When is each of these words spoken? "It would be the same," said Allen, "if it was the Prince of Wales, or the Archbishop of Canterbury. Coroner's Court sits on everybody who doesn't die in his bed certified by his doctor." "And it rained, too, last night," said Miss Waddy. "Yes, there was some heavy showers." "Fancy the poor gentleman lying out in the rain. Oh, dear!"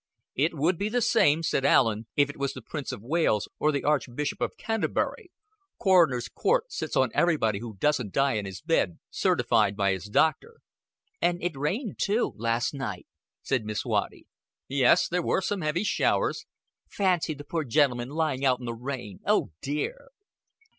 "It 0.33 0.55
would 0.55 0.79
be 0.79 0.89
the 0.89 0.99
same," 0.99 1.43
said 1.43 1.63
Allen, 1.63 2.07
"if 2.15 2.27
it 2.27 2.39
was 2.39 2.53
the 2.53 2.61
Prince 2.63 2.91
of 2.91 3.03
Wales, 3.03 3.47
or 3.59 3.71
the 3.71 3.83
Archbishop 3.83 4.41
of 4.41 4.57
Canterbury. 4.57 5.31
Coroner's 5.79 6.27
Court 6.27 6.71
sits 6.71 6.95
on 6.97 7.11
everybody 7.13 7.59
who 7.59 7.77
doesn't 7.77 8.11
die 8.11 8.33
in 8.33 8.45
his 8.47 8.61
bed 8.61 8.97
certified 9.11 9.77
by 9.77 9.91
his 9.91 10.05
doctor." 10.05 10.61
"And 11.21 11.39
it 11.43 11.55
rained, 11.55 11.99
too, 12.01 12.33
last 12.35 12.73
night," 12.73 13.05
said 13.43 13.63
Miss 13.63 13.85
Waddy. 13.85 14.25
"Yes, 14.67 15.07
there 15.07 15.21
was 15.21 15.45
some 15.45 15.61
heavy 15.61 15.83
showers." 15.83 16.47
"Fancy 16.89 17.35
the 17.35 17.43
poor 17.43 17.63
gentleman 17.63 18.09
lying 18.09 18.43
out 18.43 18.57
in 18.59 18.65
the 18.65 18.73
rain. 18.73 19.19
Oh, 19.27 19.51
dear!" 19.61 20.07